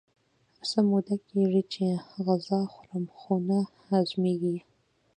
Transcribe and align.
څه 0.69 0.79
موده 0.89 1.15
کېږي 1.29 1.63
چې 1.73 1.85
غذا 2.25 2.61
خورم 2.73 3.05
خو 3.17 3.33
نه 3.47 3.59
هضمېږي. 3.87 4.57